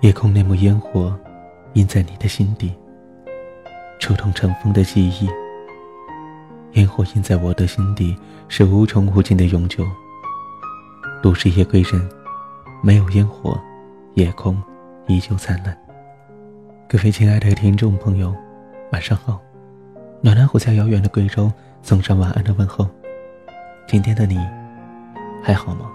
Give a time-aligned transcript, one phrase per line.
[0.00, 1.12] 夜空那抹烟火，
[1.72, 2.72] 印在你的心底，
[3.98, 5.28] 触动尘封的记忆。
[6.74, 8.16] 烟火印在我的心底，
[8.46, 9.84] 是无穷无尽的永久。
[11.20, 12.08] 都市夜归人，
[12.80, 13.60] 没有烟火，
[14.14, 14.62] 夜空
[15.08, 15.76] 依旧灿烂。
[16.88, 18.32] 各位亲爱的听众朋友，
[18.92, 19.40] 晚上好！
[20.20, 21.52] 暖暖虎在遥远的贵州
[21.82, 22.88] 送上晚安的问候。
[23.88, 24.38] 今天的你
[25.42, 25.90] 还好吗？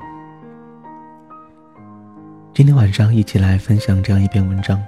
[2.55, 4.79] 今天晚上一起来分享这样一篇文章。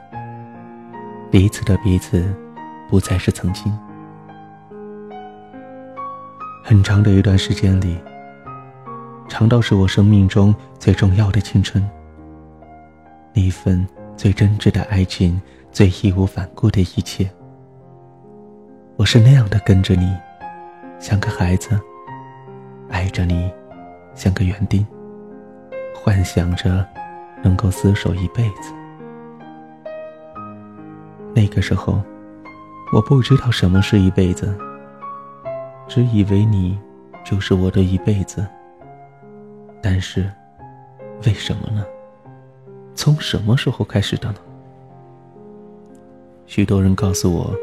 [1.32, 2.24] 彼此的彼此，
[2.88, 3.76] 不再是曾经。
[6.64, 7.98] 很长的一段时间里，
[9.28, 11.84] 长到是我生命中最重要的青春。
[13.34, 13.84] 那份
[14.16, 17.28] 最真挚的爱情，最义无反顾的一切。
[18.96, 20.16] 我是那样的跟着你，
[21.00, 21.70] 像个孩子，
[22.92, 23.52] 爱着你，
[24.14, 24.86] 像个园丁，
[25.96, 26.88] 幻想着。
[27.44, 28.74] 能够厮守一辈子。
[31.34, 32.02] 那个时候，
[32.94, 34.58] 我不知道什么是一辈子，
[35.88, 36.80] 只以为你
[37.24, 38.46] 就是我的一辈子。
[39.82, 40.32] 但是，
[41.26, 41.86] 为什么呢？
[42.96, 44.36] 从什么时候开始的呢？
[46.46, 47.54] 许多人告诉我，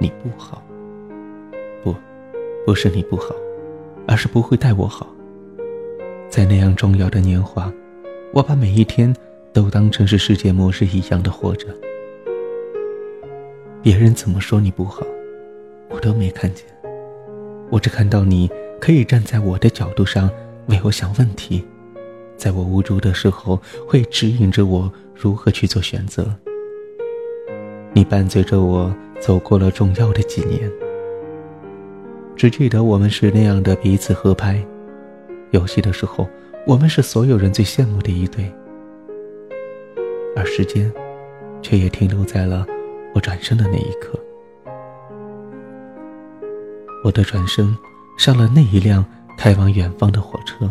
[0.00, 0.60] 你不好。
[1.84, 1.94] 不，
[2.66, 3.34] 不是你不好，
[4.08, 5.06] 而是不会待我好。
[6.28, 7.72] 在那样重要的年华。
[8.36, 9.16] 我把每一天
[9.50, 11.68] 都当成是世界末日一样的活着。
[13.82, 15.06] 别人怎么说你不好，
[15.88, 16.66] 我都没看见。
[17.70, 20.30] 我只看到你可以站在我的角度上
[20.66, 21.64] 为我想问题，
[22.36, 26.30] 在我无助的时候会指引着我如何去做选择。
[27.94, 30.70] 你伴随着我走过了重要的几年，
[32.36, 34.62] 只记得我们是那样的彼此合拍，
[35.52, 36.28] 游戏的时候。
[36.66, 38.52] 我们是所有人最羡慕的一对，
[40.34, 40.92] 而时间，
[41.62, 42.66] 却也停留在了
[43.14, 44.18] 我转身的那一刻。
[47.04, 47.72] 我的转身
[48.18, 49.04] 上了那一辆
[49.38, 50.68] 开往远方的火车。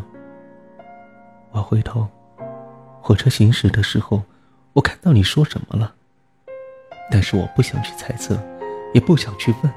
[1.51, 2.05] 我回头，
[3.01, 4.21] 火车行驶的时候，
[4.73, 5.93] 我看到你说什么了，
[7.09, 8.37] 但是我不想去猜测，
[8.93, 9.71] 也不想去问。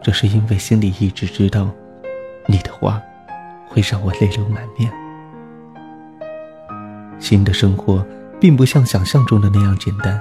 [0.00, 1.74] 这是因为心里一直知道，
[2.46, 3.02] 你的话。
[3.76, 4.90] 会让我泪流满面。
[7.18, 8.04] 新的生活
[8.40, 10.18] 并不像想象中的那样简单，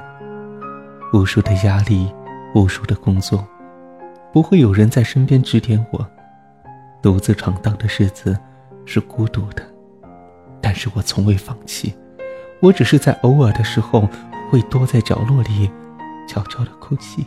[1.13, 2.13] 无数的压力，
[2.53, 3.47] 无数的工作，
[4.33, 6.05] 不会有人在身边指点我。
[7.01, 8.37] 独自闯荡的日子
[8.85, 9.63] 是孤独的，
[10.59, 11.95] 但是我从未放弃。
[12.59, 14.09] 我只是在偶尔的时候
[14.49, 15.71] 会躲在角落里，
[16.27, 17.25] 悄悄的哭泣。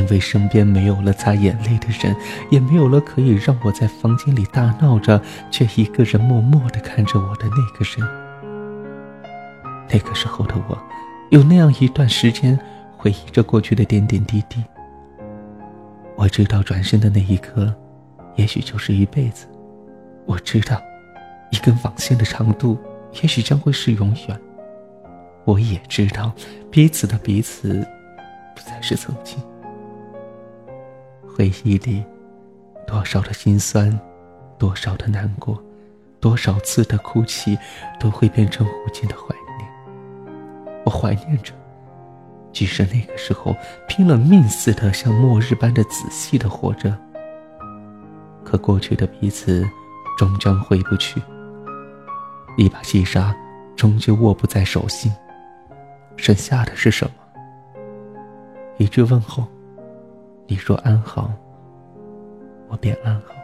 [0.00, 2.16] 因为身边没有了擦眼泪的人，
[2.48, 8.08] 也没有了可以让我在房间里大闹着，却一个人默默地看着我的那个人。
[9.90, 10.78] 那个时候的我，
[11.28, 12.58] 有那样一段时间，
[12.96, 14.64] 回忆着过去的点点滴滴。
[16.16, 17.74] 我知道转身的那一刻，
[18.36, 19.46] 也许就是一辈子。
[20.24, 20.80] 我知道，
[21.50, 22.78] 一根网线的长度，
[23.20, 24.40] 也许将会是永远。
[25.44, 26.32] 我也知道，
[26.70, 27.86] 彼此的彼此，
[28.56, 29.38] 不再是曾经。
[31.34, 32.04] 回忆里，
[32.86, 33.98] 多少的心酸，
[34.58, 35.62] 多少的难过，
[36.20, 37.56] 多少次的哭泣，
[37.98, 39.70] 都会变成无尽的怀念。
[40.84, 41.52] 我怀念着，
[42.52, 43.56] 即使那个时候
[43.88, 46.96] 拼了命似的，像末日般的仔细的活着。
[48.44, 49.66] 可过去的彼此，
[50.18, 51.22] 终将回不去。
[52.56, 53.34] 一把细沙，
[53.76, 55.12] 终究握不在手心。
[56.16, 57.12] 剩下的是什么？
[58.78, 59.46] 一句问候。
[60.50, 61.30] 你说安好，
[62.68, 63.39] 我便安好。